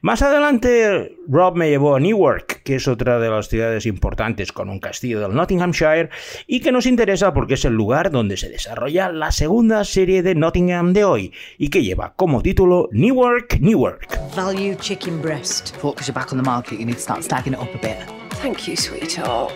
Más 0.00 0.20
adelante, 0.20 1.16
Rob 1.28 1.54
me 1.54 1.70
llevó 1.70 1.94
a 1.94 2.00
Newark, 2.00 2.51
que 2.62 2.76
es 2.76 2.88
otra 2.88 3.18
de 3.18 3.30
las 3.30 3.48
ciudades 3.48 3.86
importantes 3.86 4.52
con 4.52 4.68
un 4.68 4.78
castillo 4.78 5.20
del 5.20 5.34
Nottinghamshire 5.34 6.10
y 6.46 6.60
que 6.60 6.72
nos 6.72 6.86
interesa 6.86 7.32
porque 7.34 7.54
es 7.54 7.64
el 7.64 7.74
lugar 7.74 8.10
donde 8.10 8.36
se 8.36 8.48
desarrolla 8.48 9.10
la 9.10 9.32
segunda 9.32 9.84
serie 9.84 10.22
de 10.22 10.34
Nottingham 10.34 10.92
de 10.92 11.04
hoy 11.04 11.32
y 11.58 11.68
que 11.68 11.82
lleva 11.82 12.14
como 12.14 12.42
título 12.42 12.88
Newark, 12.92 13.60
Newark. 13.60 14.18
Value 14.34 14.76
chicken 14.76 15.20
breast. 15.20 15.74
Because 15.82 16.06
you're 16.06 16.14
back 16.14 16.32
on 16.32 16.38
the 16.38 16.48
market, 16.48 16.78
you 16.78 16.86
need 16.86 16.96
to 16.96 17.00
start 17.00 17.22
stacking 17.22 17.52
it 17.52 17.58
up 17.58 17.68
a 17.74 17.78
bit. 17.78 17.98
Thank 18.40 18.66
you, 18.66 18.76
sweetheart. 18.76 19.52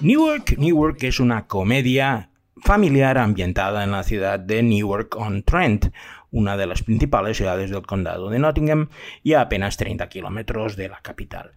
Newark, 0.00 0.56
Newark 0.58 1.02
es 1.02 1.18
una 1.18 1.46
comedia 1.46 2.30
familiar 2.62 3.18
ambientada 3.18 3.84
en 3.84 3.90
la 3.90 4.02
ciudad 4.02 4.38
de 4.38 4.62
Newark-on-Trent, 4.62 5.86
una 6.30 6.56
de 6.56 6.66
las 6.66 6.82
principales 6.82 7.36
ciudades 7.36 7.70
del 7.70 7.86
condado 7.86 8.30
de 8.30 8.38
Nottingham 8.38 8.88
y 9.22 9.32
a 9.32 9.42
apenas 9.42 9.76
30 9.76 10.08
kilómetros 10.08 10.76
de 10.76 10.88
la 10.88 11.00
capital. 11.00 11.52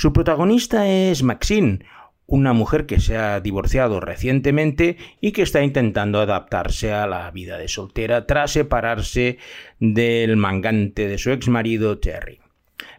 Su 0.00 0.14
protagonista 0.14 0.88
es 0.88 1.22
Maxine, 1.22 1.80
una 2.24 2.54
mujer 2.54 2.86
que 2.86 3.00
se 3.00 3.18
ha 3.18 3.38
divorciado 3.40 4.00
recientemente 4.00 4.96
y 5.20 5.32
que 5.32 5.42
está 5.42 5.62
intentando 5.62 6.20
adaptarse 6.20 6.90
a 6.90 7.06
la 7.06 7.30
vida 7.32 7.58
de 7.58 7.68
soltera 7.68 8.26
tras 8.26 8.52
separarse 8.52 9.36
del 9.78 10.38
mangante 10.38 11.06
de 11.06 11.18
su 11.18 11.32
ex 11.32 11.48
marido 11.48 11.98
Terry. 11.98 12.40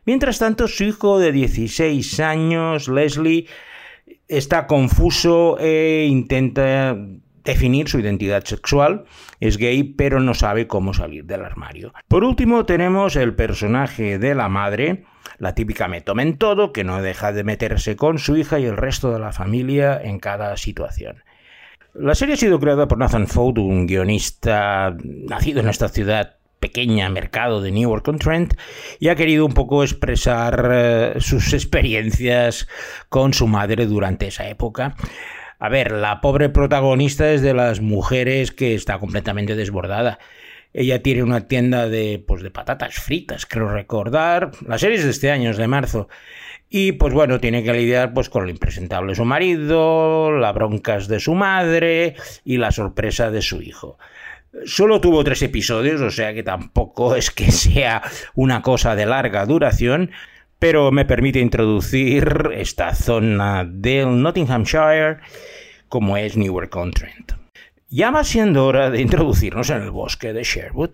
Mientras 0.05 0.37
tanto, 0.37 0.67
su 0.67 0.83
hijo 0.83 1.17
de 1.17 1.31
16 1.31 2.19
años, 2.19 2.87
Leslie, 2.87 3.47
está 4.27 4.67
confuso 4.67 5.57
e 5.59 6.05
intenta 6.07 6.95
definir 7.43 7.87
su 7.89 7.99
identidad 7.99 8.43
sexual, 8.43 9.05
es 9.39 9.57
gay 9.57 9.83
pero 9.83 10.19
no 10.19 10.33
sabe 10.33 10.67
cómo 10.67 10.93
salir 10.93 11.25
del 11.25 11.43
armario. 11.43 11.93
Por 12.07 12.23
último 12.23 12.65
tenemos 12.65 13.15
el 13.15 13.35
personaje 13.35 14.19
de 14.19 14.35
la 14.35 14.49
madre, 14.49 15.05
la 15.37 15.55
típica 15.55 15.87
me 15.87 16.01
tomen 16.01 16.37
todo, 16.37 16.71
que 16.71 16.83
no 16.83 17.01
deja 17.01 17.31
de 17.31 17.43
meterse 17.43 17.95
con 17.95 18.19
su 18.19 18.37
hija 18.37 18.59
y 18.59 18.65
el 18.65 18.77
resto 18.77 19.11
de 19.11 19.19
la 19.19 19.31
familia 19.31 19.99
en 20.01 20.19
cada 20.19 20.55
situación. 20.57 21.23
La 21.93 22.15
serie 22.15 22.35
ha 22.35 22.37
sido 22.37 22.59
creada 22.59 22.87
por 22.87 22.97
Nathan 22.97 23.27
Foud, 23.27 23.57
un 23.57 23.85
guionista 23.85 24.95
nacido 25.03 25.59
en 25.59 25.67
esta 25.67 25.89
ciudad 25.89 26.37
pequeña 26.61 27.09
mercado 27.09 27.59
de 27.59 27.71
Newark-on-Trent 27.71 28.53
y 28.99 29.09
ha 29.09 29.15
querido 29.15 29.45
un 29.45 29.53
poco 29.53 29.83
expresar 29.83 30.69
eh, 30.71 31.13
sus 31.19 31.53
experiencias 31.53 32.67
con 33.09 33.33
su 33.33 33.47
madre 33.47 33.87
durante 33.87 34.27
esa 34.27 34.47
época. 34.47 34.95
A 35.61 35.69
ver, 35.69 35.91
la 35.91 36.21
pobre 36.21 36.49
protagonista 36.49 37.31
es 37.31 37.43
de 37.43 37.53
las 37.53 37.81
mujeres 37.81 38.51
que 38.51 38.73
está 38.73 38.97
completamente 38.97 39.55
desbordada. 39.55 40.17
Ella 40.73 41.03
tiene 41.03 41.21
una 41.21 41.47
tienda 41.47 41.87
de, 41.87 42.23
pues, 42.27 42.41
de 42.41 42.49
patatas 42.49 42.95
fritas, 42.95 43.45
creo 43.45 43.69
recordar. 43.69 44.49
La 44.65 44.79
serie 44.79 44.97
es 44.97 45.03
de 45.03 45.11
este 45.11 45.29
año, 45.29 45.51
es 45.51 45.57
de 45.57 45.67
marzo. 45.67 46.09
Y 46.67 46.93
pues 46.93 47.13
bueno, 47.13 47.39
tiene 47.39 47.63
que 47.63 47.73
lidiar 47.73 48.11
pues 48.11 48.27
con 48.29 48.45
lo 48.45 48.49
impresentable 48.49 49.11
de 49.11 49.15
su 49.17 49.23
marido, 49.23 50.31
las 50.31 50.55
broncas 50.55 51.07
de 51.07 51.19
su 51.19 51.35
madre 51.35 52.15
y 52.43 52.57
la 52.57 52.71
sorpresa 52.71 53.29
de 53.29 53.43
su 53.43 53.61
hijo. 53.61 53.99
Solo 54.65 54.99
tuvo 54.99 55.23
tres 55.23 55.43
episodios, 55.43 56.01
o 56.01 56.09
sea 56.09 56.33
que 56.33 56.41
tampoco 56.41 57.15
es 57.15 57.29
que 57.29 57.51
sea 57.51 58.01
una 58.33 58.63
cosa 58.63 58.95
de 58.95 59.05
larga 59.05 59.45
duración, 59.45 60.09
pero 60.61 60.91
me 60.91 61.05
permite 61.05 61.39
introducir 61.39 62.51
esta 62.53 62.93
zona 62.93 63.65
del 63.65 64.21
Nottinghamshire 64.21 65.17
como 65.89 66.17
es 66.17 66.37
Newark-on-Trent. 66.37 67.31
Ya 67.89 68.11
va 68.11 68.23
siendo 68.23 68.67
hora 68.67 68.91
de 68.91 69.01
introducirnos 69.01 69.71
en 69.71 69.81
el 69.81 69.89
bosque 69.89 70.33
de 70.33 70.43
Sherwood. 70.43 70.91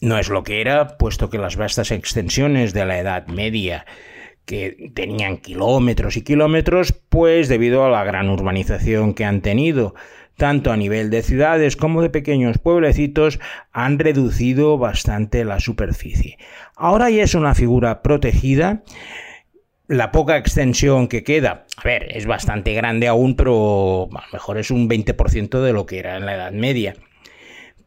No 0.00 0.18
es 0.18 0.28
lo 0.30 0.42
que 0.42 0.60
era, 0.60 0.98
puesto 0.98 1.30
que 1.30 1.38
las 1.38 1.54
vastas 1.54 1.92
extensiones 1.92 2.74
de 2.74 2.86
la 2.86 2.98
Edad 2.98 3.28
Media 3.28 3.86
que 4.46 4.90
tenían 4.94 5.36
kilómetros 5.36 6.16
y 6.16 6.22
kilómetros, 6.22 6.92
pues 7.08 7.48
debido 7.48 7.84
a 7.84 7.90
la 7.90 8.02
gran 8.02 8.30
urbanización 8.30 9.14
que 9.14 9.24
han 9.24 9.42
tenido, 9.42 9.94
tanto 10.40 10.72
a 10.72 10.76
nivel 10.76 11.10
de 11.10 11.22
ciudades 11.22 11.76
como 11.76 12.02
de 12.02 12.10
pequeños 12.10 12.58
pueblecitos, 12.58 13.38
han 13.72 13.98
reducido 13.98 14.76
bastante 14.76 15.44
la 15.44 15.60
superficie. 15.60 16.38
Ahora 16.82 17.10
ya 17.10 17.22
es 17.22 17.34
una 17.34 17.54
figura 17.54 18.00
protegida. 18.00 18.82
La 19.86 20.10
poca 20.12 20.38
extensión 20.38 21.08
que 21.08 21.22
queda, 21.22 21.66
a 21.76 21.82
ver, 21.84 22.16
es 22.16 22.24
bastante 22.24 22.72
grande 22.72 23.06
aún, 23.06 23.36
pero 23.36 24.08
a 24.14 24.26
lo 24.26 24.32
mejor 24.32 24.56
es 24.56 24.70
un 24.70 24.88
20% 24.88 25.60
de 25.60 25.72
lo 25.74 25.84
que 25.84 25.98
era 25.98 26.16
en 26.16 26.24
la 26.24 26.34
Edad 26.34 26.52
Media 26.52 26.94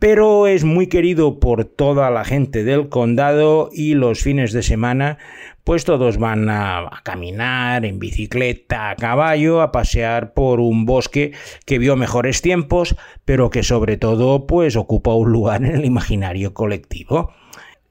pero 0.04 0.48
es 0.48 0.66
muy 0.66 0.88
querido 0.88 1.40
por 1.40 1.64
toda 1.64 2.10
la 2.12 2.26
gente 2.26 2.66
del 2.66 2.90
condado 2.90 3.70
y 3.72 3.94
los 3.94 4.22
fines 4.22 4.52
de 4.52 4.62
semana 4.62 5.18
pues 5.64 5.86
todos 5.86 6.18
van 6.18 6.50
a, 6.50 6.90
caminar 7.04 7.86
en 7.86 8.00
bicicleta, 8.00 8.90
a 8.90 8.98
caballo, 8.98 9.62
a 9.62 9.72
pasear 9.72 10.34
por 10.34 10.60
un 10.60 10.86
bosque 10.86 11.32
que 11.66 11.80
vio 11.80 11.96
mejores 11.96 12.42
tiempos, 12.42 12.98
pero 13.24 13.50
que 13.50 13.64
sobre 13.64 13.96
todo 13.96 14.46
pues 14.46 14.76
ocupa 14.76 15.14
un 15.14 15.32
lugar 15.32 15.64
en 15.64 15.74
el 15.74 15.86
imaginario 15.86 16.54
colectivo. 16.54 17.32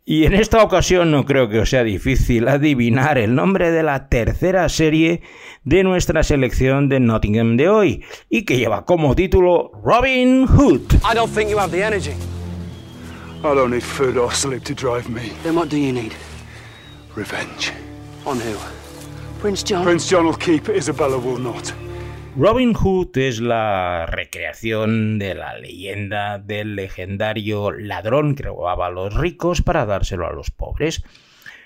Y 0.05 0.25
en 0.25 0.35
esta 0.35 0.65
ocasión 0.65 1.13
no 1.13 1.25
creo 1.25 1.49
que 1.49 1.61
os 1.61 1.71
sea 1.71 1.85
difícil 1.85 2.49
adivinar 2.49 3.19
el 3.19 3.37
nombre 3.37 3.71
de 3.71 3.85
la 3.85 4.09
tercera 4.09 4.69
serie 4.69 5.23
de 5.63 5.85
nuestra 5.85 6.25
selección 6.25 6.89
de 6.89 6.99
Nottingham 6.99 7.57
de 7.57 7.69
hoy 7.69 8.05
y 8.29 8.45
que 8.45 8.57
lleva 8.57 8.85
como 8.85 9.15
título 9.15 9.71
Robin 9.85 10.45
Hood. 10.49 10.95
I 11.09 11.15
don't 11.15 11.33
think 11.33 11.51
you 11.51 11.59
have 11.59 11.71
the 11.71 11.85
energy. 11.85 12.15
I 13.45 13.55
don't 13.55 13.71
need 13.71 13.85
food 13.85 14.17
or 14.17 14.33
sleep 14.33 14.65
to 14.65 14.75
drive 14.75 15.09
me. 15.09 15.31
Then 15.45 15.55
what 15.55 15.69
do 15.69 15.77
you 15.77 15.93
need? 15.93 16.15
Revenge. 17.15 17.73
On 18.27 18.41
who? 18.41 18.57
Prince 19.41 19.63
John? 19.63 19.85
Prince 19.85 20.09
John 20.09 20.25
will 20.25 20.35
keep, 20.35 20.69
Isabella 20.69 21.19
will 21.19 21.39
not. 21.39 21.73
Robin 22.35 22.73
Hood 22.73 23.19
es 23.19 23.43
la 23.43 24.07
recreación 24.07 25.19
de 25.19 25.35
la 25.35 25.59
leyenda 25.59 26.39
del 26.39 26.77
legendario 26.77 27.71
ladrón 27.73 28.35
que 28.35 28.45
robaba 28.45 28.87
a 28.87 28.91
los 28.91 29.15
ricos 29.15 29.61
para 29.61 29.85
dárselo 29.85 30.27
a 30.27 30.33
los 30.33 30.51
pobres. 30.51 31.05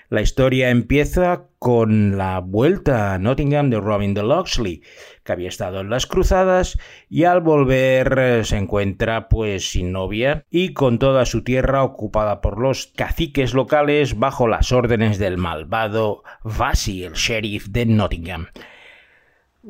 La 0.09 0.21
historia 0.21 0.69
empieza 0.69 1.45
con 1.57 2.17
la 2.17 2.39
vuelta 2.39 3.13
a 3.13 3.17
Nottingham 3.17 3.69
de 3.69 3.79
Robin 3.79 4.13
de 4.13 4.23
Locksley, 4.23 4.83
que 5.23 5.31
había 5.31 5.47
estado 5.47 5.79
en 5.79 5.89
las 5.89 6.05
cruzadas 6.05 6.77
y 7.09 7.23
al 7.23 7.39
volver 7.39 8.17
eh, 8.19 8.43
se 8.43 8.57
encuentra 8.57 9.29
pues 9.29 9.71
sin 9.71 9.93
novia 9.93 10.43
y 10.49 10.73
con 10.73 10.99
toda 10.99 11.25
su 11.25 11.45
tierra 11.45 11.83
ocupada 11.83 12.41
por 12.41 12.59
los 12.59 12.87
caciques 12.87 13.53
locales 13.53 14.19
bajo 14.19 14.49
las 14.49 14.73
órdenes 14.73 15.17
del 15.17 15.37
malvado 15.37 16.23
Vassie, 16.43 17.05
el 17.05 17.13
sheriff 17.13 17.67
de 17.67 17.85
Nottingham. 17.85 18.47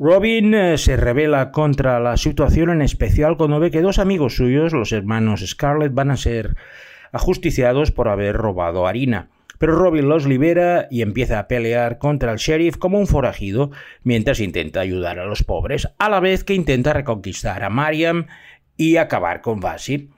Robin 0.00 0.54
eh, 0.54 0.78
se 0.78 0.96
revela 0.96 1.50
contra 1.50 1.98
la 1.98 2.16
situación 2.16 2.70
en 2.70 2.82
especial 2.82 3.36
cuando 3.36 3.58
ve 3.58 3.72
que 3.72 3.82
dos 3.82 3.98
amigos 3.98 4.36
suyos, 4.36 4.72
los 4.72 4.92
hermanos 4.92 5.44
Scarlett, 5.44 5.92
van 5.92 6.12
a 6.12 6.16
ser 6.16 6.54
ajusticiados 7.10 7.90
por 7.90 8.08
haber 8.08 8.36
robado 8.36 8.86
harina. 8.86 9.30
pero 9.58 9.74
Robin 9.74 10.08
los 10.08 10.24
libera 10.24 10.86
y 10.88 11.02
empieza 11.02 11.40
a 11.40 11.48
pelear 11.48 11.98
contra 11.98 12.30
el 12.30 12.38
sheriff 12.38 12.76
como 12.76 13.00
un 13.00 13.08
forajido 13.08 13.72
mientras 14.04 14.38
intenta 14.38 14.78
ayudar 14.78 15.18
a 15.18 15.26
los 15.26 15.42
pobres, 15.42 15.88
a 15.98 16.08
la 16.08 16.20
vez 16.20 16.44
que 16.44 16.54
intenta 16.54 16.92
reconquistar 16.92 17.64
a 17.64 17.68
Mariam 17.68 18.26
y 18.76 18.98
acabar 18.98 19.40
con 19.40 19.58
Basil. 19.58 20.10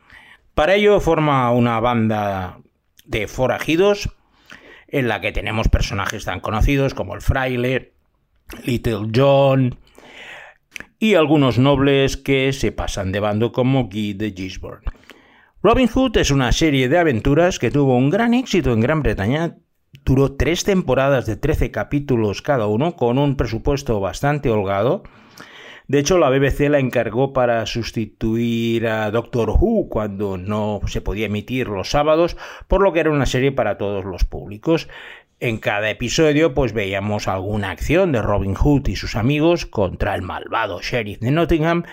Para 0.55 0.75
ello 0.75 1.01
forma 1.01 1.51
una 1.53 1.81
banda 1.81 2.59
de 3.07 3.27
forajidos 3.29 4.11
en 4.89 5.09
la 5.09 5.23
que 5.23 5.33
tenemos 5.33 5.69
personajes 5.69 6.27
tan 6.27 6.41
conocidos 6.41 6.93
como 6.93 7.15
el 7.15 7.23
fraile, 7.23 7.95
Little 8.64 9.09
John 9.14 9.76
y 10.99 11.14
algunos 11.14 11.59
nobles 11.59 12.16
que 12.16 12.52
se 12.52 12.73
pasan 12.73 13.12
de 13.12 13.21
bando 13.21 13.52
como 13.52 13.88
Guy 13.88 14.12
de 14.14 14.33
Gisborne. 14.33 14.85
Robin 15.62 15.88
Hood 15.88 16.16
es 16.16 16.30
una 16.30 16.52
serie 16.52 16.88
de 16.88 16.99
aventuras 16.99 17.59
que 17.59 17.71
tuvo 17.71 17.97
un 17.97 18.11
gran 18.11 18.35
éxito 18.35 18.73
en 18.73 18.80
Gran 18.80 19.02
Bretaña. 19.02 19.59
Duró 20.04 20.37
tres 20.37 20.64
temporadas 20.64 21.26
de 21.26 21.37
13 21.37 21.71
capítulos 21.71 22.42
cada 22.42 22.66
uno, 22.66 22.97
con 22.97 23.19
un 23.19 23.37
presupuesto 23.37 24.00
bastante 24.00 24.50
holgado. 24.50 25.02
De 25.90 25.99
hecho, 25.99 26.19
la 26.19 26.30
BBC 26.30 26.71
la 26.71 26.78
encargó 26.78 27.33
para 27.33 27.66
sustituir 27.66 28.87
a 28.87 29.11
Doctor 29.11 29.50
Who 29.50 29.88
cuando 29.88 30.38
no 30.38 30.80
se 30.87 31.00
podía 31.00 31.26
emitir 31.26 31.66
los 31.66 31.90
sábados, 31.90 32.37
por 32.69 32.80
lo 32.80 32.92
que 32.92 33.00
era 33.00 33.11
una 33.11 33.26
serie 33.26 33.50
para 33.50 33.76
todos 33.76 34.04
los 34.04 34.25
públicos. 34.25 34.88
En 35.40 35.56
cada 35.56 35.88
episodio 35.88 36.52
pues 36.52 36.75
veíamos 36.75 37.26
alguna 37.26 37.70
acción 37.70 38.12
de 38.12 38.20
Robin 38.20 38.54
Hood 38.54 38.88
y 38.88 38.97
sus 38.97 39.16
amigos 39.16 39.64
contra 39.64 40.14
el 40.14 40.20
malvado 40.20 40.82
sheriff 40.82 41.18
de 41.20 41.30
Nottingham 41.30 41.85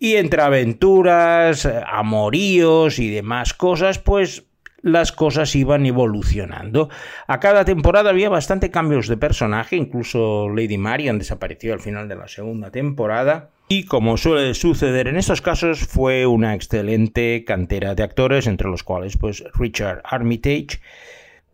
y 0.00 0.16
entre 0.16 0.42
aventuras, 0.42 1.66
amoríos 1.86 2.98
y 2.98 3.10
demás 3.10 3.54
cosas, 3.54 4.00
pues 4.00 4.46
las 4.82 5.12
cosas 5.12 5.54
iban 5.54 5.86
evolucionando. 5.86 6.90
A 7.28 7.38
cada 7.38 7.64
temporada 7.64 8.10
había 8.10 8.28
bastante 8.28 8.72
cambios 8.72 9.06
de 9.06 9.16
personaje, 9.18 9.76
incluso 9.76 10.48
Lady 10.48 10.76
Marian 10.76 11.18
desapareció 11.18 11.74
al 11.74 11.80
final 11.80 12.08
de 12.08 12.16
la 12.16 12.26
segunda 12.26 12.72
temporada. 12.72 13.50
Y 13.68 13.84
como 13.84 14.16
suele 14.16 14.52
suceder 14.52 15.06
en 15.06 15.16
estos 15.16 15.40
casos, 15.40 15.78
fue 15.78 16.26
una 16.26 16.54
excelente 16.54 17.44
cantera 17.46 17.94
de 17.94 18.02
actores, 18.02 18.48
entre 18.48 18.68
los 18.68 18.82
cuales 18.82 19.16
pues 19.16 19.44
Richard 19.54 20.02
Armitage, 20.04 20.80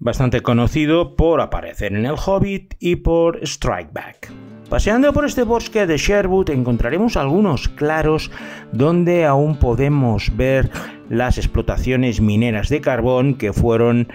bastante 0.00 0.40
conocido 0.40 1.14
por 1.14 1.40
aparecer 1.40 1.94
en 1.94 2.06
El 2.06 2.16
Hobbit 2.16 2.74
y 2.80 2.96
por 2.96 3.38
Strike 3.42 3.92
Back. 3.92 4.32
Paseando 4.68 5.12
por 5.12 5.24
este 5.24 5.42
bosque 5.42 5.86
de 5.86 5.98
Sherwood 5.98 6.50
encontraremos 6.50 7.16
algunos 7.16 7.68
claros 7.68 8.30
donde 8.72 9.26
aún 9.26 9.58
podemos 9.58 10.34
ver 10.36 10.70
las 11.08 11.38
explotaciones 11.38 12.20
mineras 12.20 12.68
de 12.68 12.80
carbón 12.80 13.34
que 13.34 13.52
fueron 13.52 14.08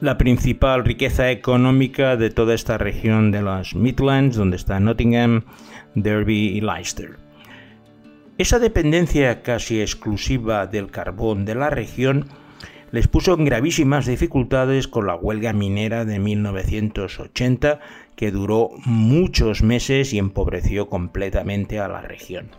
la 0.00 0.16
principal 0.16 0.84
riqueza 0.84 1.30
económica 1.30 2.16
de 2.16 2.30
toda 2.30 2.54
esta 2.54 2.78
región 2.78 3.30
de 3.32 3.42
los 3.42 3.74
Midlands, 3.74 4.36
donde 4.36 4.56
está 4.56 4.80
Nottingham, 4.80 5.42
Derby 5.94 6.56
y 6.56 6.60
Leicester. 6.60 7.18
Esa 8.38 8.58
dependencia 8.58 9.42
casi 9.42 9.82
exclusiva 9.82 10.66
del 10.66 10.90
carbón 10.90 11.44
de 11.44 11.56
la 11.56 11.68
región 11.68 12.26
les 12.92 13.06
puso 13.06 13.34
en 13.34 13.44
gravísimas 13.44 14.06
dificultades 14.06 14.88
con 14.88 15.06
la 15.06 15.14
huelga 15.14 15.52
minera 15.52 16.04
de 16.04 16.18
1980 16.18 17.80
que 18.16 18.30
duró 18.30 18.70
muchos 18.84 19.62
meses 19.62 20.12
y 20.12 20.18
empobreció 20.18 20.88
completamente 20.88 21.78
a 21.78 21.88
la 21.88 22.02
región. 22.02 22.50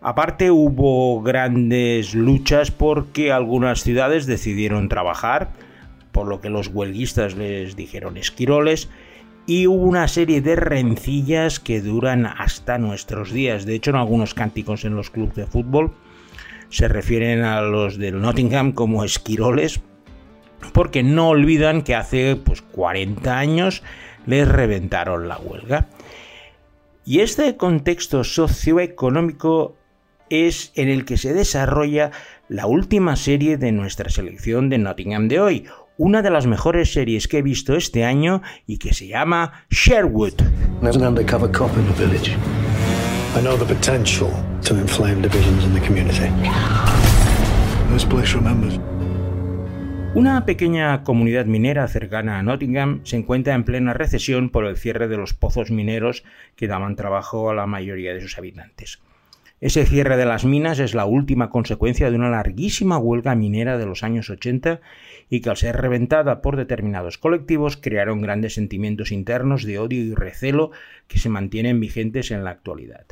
Aparte 0.00 0.50
hubo 0.50 1.22
grandes 1.22 2.14
luchas 2.14 2.70
porque 2.70 3.32
algunas 3.32 3.82
ciudades 3.82 4.26
decidieron 4.26 4.88
trabajar, 4.88 5.52
por 6.12 6.26
lo 6.26 6.40
que 6.40 6.50
los 6.50 6.68
huelguistas 6.68 7.34
les 7.34 7.76
dijeron 7.76 8.16
esquiroles, 8.16 8.90
y 9.46 9.66
hubo 9.66 9.84
una 9.84 10.08
serie 10.08 10.42
de 10.42 10.56
rencillas 10.56 11.60
que 11.60 11.80
duran 11.80 12.26
hasta 12.26 12.78
nuestros 12.78 13.32
días. 13.32 13.64
De 13.64 13.74
hecho, 13.76 13.90
en 13.90 13.96
algunos 13.96 14.34
cánticos 14.34 14.84
en 14.84 14.96
los 14.96 15.10
clubes 15.10 15.36
de 15.36 15.46
fútbol 15.46 15.92
se 16.70 16.88
refieren 16.88 17.42
a 17.44 17.60
los 17.60 17.98
del 17.98 18.20
Nottingham 18.20 18.72
como 18.72 19.04
esquiroles, 19.04 19.80
porque 20.72 21.02
no 21.02 21.28
olvidan 21.28 21.82
que 21.82 21.94
hace 21.94 22.36
pues, 22.36 22.62
40 22.62 23.38
años 23.38 23.82
les 24.26 24.48
reventaron 24.48 25.28
la 25.28 25.38
huelga. 25.38 25.88
Y 27.04 27.20
este 27.20 27.56
contexto 27.56 28.24
socioeconómico 28.24 29.76
es 30.28 30.72
en 30.74 30.88
el 30.88 31.04
que 31.04 31.16
se 31.16 31.32
desarrolla 31.32 32.10
la 32.48 32.66
última 32.66 33.14
serie 33.16 33.58
de 33.58 33.72
nuestra 33.72 34.10
selección 34.10 34.68
de 34.68 34.78
Nottingham 34.78 35.28
de 35.28 35.40
hoy, 35.40 35.64
una 35.98 36.22
de 36.22 36.30
las 36.30 36.46
mejores 36.46 36.92
series 36.92 37.28
que 37.28 37.38
he 37.38 37.42
visto 37.42 37.76
este 37.76 38.04
año 38.04 38.42
y 38.66 38.78
que 38.78 38.92
se 38.92 39.06
llama 39.06 39.64
Sherwood. 39.70 40.34
I 43.36 43.42
know 43.42 43.54
the 43.58 43.66
potential 43.66 44.30
to 44.62 44.78
inflame 44.78 45.20
divisions 45.20 45.62
in 45.64 45.74
the 45.74 45.80
community. 45.80 46.30
This 47.92 48.06
place 48.06 48.34
remembers. 48.34 48.80
Una 50.14 50.46
pequeña 50.46 51.04
comunidad 51.04 51.44
minera 51.44 51.86
cercana 51.86 52.38
a 52.38 52.42
Nottingham 52.42 53.02
se 53.04 53.18
encuentra 53.18 53.54
en 53.54 53.64
plena 53.64 53.92
recesión 53.92 54.48
por 54.48 54.64
el 54.64 54.78
cierre 54.78 55.06
de 55.06 55.18
los 55.18 55.34
pozos 55.34 55.70
mineros 55.70 56.24
que 56.56 56.66
daban 56.66 56.96
trabajo 56.96 57.50
a 57.50 57.54
la 57.54 57.66
mayoría 57.66 58.14
de 58.14 58.22
sus 58.22 58.38
habitantes. 58.38 59.00
Ese 59.60 59.84
cierre 59.84 60.16
de 60.16 60.24
las 60.24 60.46
minas 60.46 60.78
es 60.78 60.94
la 60.94 61.04
última 61.04 61.50
consecuencia 61.50 62.10
de 62.10 62.16
una 62.16 62.30
larguísima 62.30 62.96
huelga 62.96 63.34
minera 63.34 63.76
de 63.76 63.84
los 63.84 64.02
años 64.02 64.30
80 64.30 64.80
y 65.28 65.40
que 65.42 65.50
al 65.50 65.58
ser 65.58 65.76
reventada 65.76 66.40
por 66.40 66.56
determinados 66.56 67.18
colectivos 67.18 67.76
crearon 67.76 68.22
grandes 68.22 68.54
sentimientos 68.54 69.12
internos 69.12 69.64
de 69.64 69.78
odio 69.78 70.02
y 70.02 70.14
recelo 70.14 70.70
que 71.06 71.18
se 71.18 71.28
mantienen 71.28 71.80
vigentes 71.80 72.30
en 72.30 72.42
la 72.42 72.50
actualidad. 72.52 73.04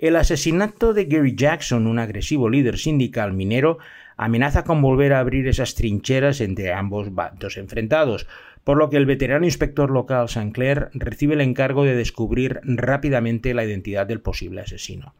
El 0.00 0.16
asesinato 0.16 0.94
de 0.94 1.04
Gary 1.04 1.34
Jackson, 1.36 1.86
un 1.86 1.98
agresivo 1.98 2.48
líder 2.48 2.78
sindical 2.78 3.34
minero, 3.34 3.76
amenaza 4.16 4.64
con 4.64 4.80
volver 4.80 5.12
a 5.12 5.18
abrir 5.18 5.46
esas 5.46 5.74
trincheras 5.74 6.40
entre 6.40 6.72
ambos 6.72 7.14
bandos 7.14 7.58
enfrentados, 7.58 8.26
por 8.64 8.78
lo 8.78 8.88
que 8.88 8.96
el 8.96 9.04
veterano 9.04 9.44
inspector 9.44 9.90
local 9.90 10.24
St. 10.24 10.52
Clair 10.52 10.88
recibe 10.94 11.34
el 11.34 11.42
encargo 11.42 11.84
de 11.84 11.94
descubrir 11.94 12.60
rápidamente 12.64 13.52
la 13.52 13.62
identidad 13.62 14.06
del 14.06 14.22
posible 14.22 14.62
asesino. 14.62 15.12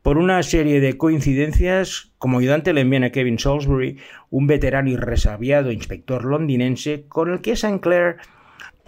Por 0.00 0.16
una 0.16 0.42
serie 0.42 0.80
de 0.80 0.96
coincidencias, 0.96 2.10
como 2.16 2.38
ayudante 2.38 2.72
le 2.72 2.80
envían 2.80 3.04
a 3.04 3.12
Kevin 3.12 3.38
Salisbury, 3.38 3.98
un 4.30 4.46
veterano 4.46 4.88
y 4.88 4.96
resabiado 4.96 5.72
inspector 5.72 6.24
londinense, 6.24 7.04
con 7.06 7.30
el 7.30 7.42
que 7.42 7.52
St. 7.52 7.80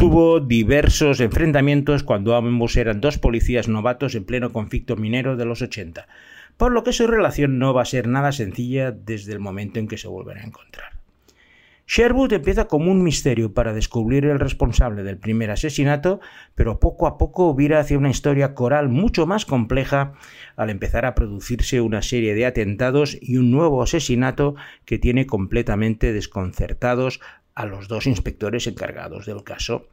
Tuvo 0.02 0.40
diversos 0.40 1.20
enfrentamientos 1.20 2.02
cuando 2.02 2.34
ambos 2.34 2.76
eran 2.76 3.00
dos 3.00 3.18
policías 3.18 3.68
novatos 3.68 4.16
en 4.16 4.24
pleno 4.24 4.52
conflicto 4.52 4.96
minero 4.96 5.36
de 5.36 5.44
los 5.44 5.62
80, 5.62 6.08
por 6.56 6.72
lo 6.72 6.82
que 6.82 6.92
su 6.92 7.06
relación 7.06 7.60
no 7.60 7.72
va 7.72 7.82
a 7.82 7.84
ser 7.84 8.08
nada 8.08 8.32
sencilla 8.32 8.90
desde 8.90 9.32
el 9.32 9.38
momento 9.38 9.78
en 9.78 9.86
que 9.86 9.98
se 9.98 10.08
vuelven 10.08 10.38
a 10.38 10.44
encontrar. 10.44 10.98
Sherwood 11.86 12.32
empieza 12.32 12.66
como 12.66 12.90
un 12.90 13.04
misterio 13.04 13.54
para 13.54 13.74
descubrir 13.74 14.24
el 14.24 14.40
responsable 14.40 15.04
del 15.04 15.18
primer 15.18 15.52
asesinato, 15.52 16.20
pero 16.56 16.80
poco 16.80 17.06
a 17.06 17.16
poco 17.16 17.54
vira 17.54 17.78
hacia 17.78 17.98
una 17.98 18.10
historia 18.10 18.54
coral 18.54 18.88
mucho 18.88 19.26
más 19.26 19.44
compleja 19.44 20.14
al 20.56 20.70
empezar 20.70 21.06
a 21.06 21.14
producirse 21.14 21.80
una 21.80 22.02
serie 22.02 22.34
de 22.34 22.46
atentados 22.46 23.16
y 23.20 23.36
un 23.36 23.52
nuevo 23.52 23.82
asesinato 23.82 24.56
que 24.84 24.98
tiene 24.98 25.26
completamente 25.26 26.12
desconcertados 26.12 27.20
a 27.54 27.66
los 27.66 27.88
dos 27.88 28.06
inspectores 28.06 28.66
encargados 28.66 29.26
del 29.26 29.44
caso. 29.44 29.88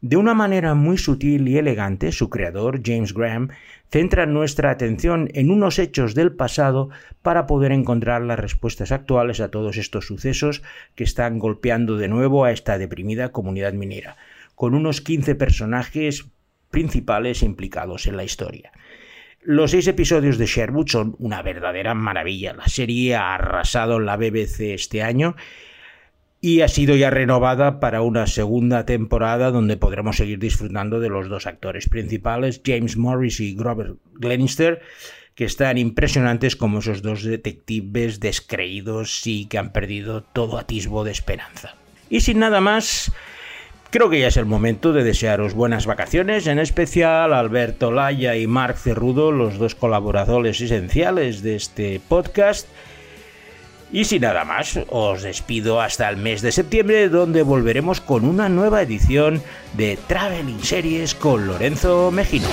De 0.00 0.16
una 0.16 0.32
manera 0.32 0.74
muy 0.74 0.96
sutil 0.96 1.48
y 1.48 1.58
elegante, 1.58 2.12
su 2.12 2.30
creador, 2.30 2.80
James 2.84 3.12
Graham, 3.12 3.48
centra 3.90 4.26
nuestra 4.26 4.70
atención 4.70 5.28
en 5.34 5.50
unos 5.50 5.80
hechos 5.80 6.14
del 6.14 6.32
pasado 6.32 6.90
para 7.20 7.46
poder 7.48 7.72
encontrar 7.72 8.22
las 8.22 8.38
respuestas 8.38 8.92
actuales 8.92 9.40
a 9.40 9.50
todos 9.50 9.76
estos 9.76 10.06
sucesos 10.06 10.62
que 10.94 11.02
están 11.02 11.40
golpeando 11.40 11.96
de 11.96 12.06
nuevo 12.06 12.44
a 12.44 12.52
esta 12.52 12.78
deprimida 12.78 13.32
comunidad 13.32 13.72
minera, 13.72 14.16
con 14.54 14.74
unos 14.74 15.00
15 15.00 15.34
personajes 15.34 16.26
principales 16.70 17.42
implicados 17.42 18.06
en 18.06 18.16
la 18.16 18.24
historia. 18.24 18.70
Los 19.42 19.70
seis 19.70 19.88
episodios 19.88 20.38
de 20.38 20.46
Sherwood 20.46 20.88
son 20.88 21.16
una 21.18 21.42
verdadera 21.42 21.94
maravilla. 21.94 22.52
La 22.52 22.66
serie 22.68 23.16
ha 23.16 23.34
arrasado 23.34 23.98
la 23.98 24.16
BBC 24.16 24.74
este 24.74 25.02
año 25.02 25.34
y 26.40 26.60
ha 26.60 26.68
sido 26.68 26.94
ya 26.94 27.10
renovada 27.10 27.80
para 27.80 28.02
una 28.02 28.26
segunda 28.26 28.86
temporada 28.86 29.50
donde 29.50 29.76
podremos 29.76 30.16
seguir 30.16 30.38
disfrutando 30.38 31.00
de 31.00 31.08
los 31.08 31.28
dos 31.28 31.46
actores 31.46 31.88
principales, 31.88 32.60
James 32.64 32.96
Morris 32.96 33.40
y 33.40 33.54
Grover 33.54 33.94
Glenister, 34.14 34.80
que 35.34 35.44
están 35.44 35.78
impresionantes 35.78 36.56
como 36.56 36.78
esos 36.78 37.02
dos 37.02 37.22
detectives 37.22 38.20
descreídos 38.20 39.26
y 39.26 39.46
que 39.46 39.58
han 39.58 39.72
perdido 39.72 40.22
todo 40.22 40.58
atisbo 40.58 41.04
de 41.04 41.12
esperanza. 41.12 41.74
Y 42.10 42.20
sin 42.20 42.38
nada 42.38 42.60
más, 42.60 43.12
creo 43.90 44.08
que 44.08 44.20
ya 44.20 44.28
es 44.28 44.36
el 44.36 44.46
momento 44.46 44.92
de 44.92 45.04
desearos 45.04 45.54
buenas 45.54 45.86
vacaciones, 45.86 46.46
en 46.46 46.58
especial 46.58 47.32
a 47.32 47.40
Alberto 47.40 47.90
Laya 47.90 48.36
y 48.36 48.46
Marc 48.46 48.78
Cerrudo, 48.78 49.32
los 49.32 49.58
dos 49.58 49.74
colaboradores 49.74 50.60
esenciales 50.60 51.42
de 51.42 51.56
este 51.56 52.00
podcast 52.08 52.68
Y 53.90 54.04
sin 54.04 54.22
nada 54.22 54.44
más, 54.44 54.78
os 54.88 55.22
despido 55.22 55.80
hasta 55.80 56.08
el 56.10 56.18
mes 56.18 56.42
de 56.42 56.52
septiembre 56.52 57.08
donde 57.08 57.42
volveremos 57.42 58.00
con 58.00 58.24
una 58.24 58.48
nueva 58.48 58.82
edición 58.82 59.42
de 59.74 59.98
Traveling 60.06 60.62
Series 60.62 61.14
con 61.14 61.46
Lorenzo 61.46 62.10
Mejino. 62.10 62.48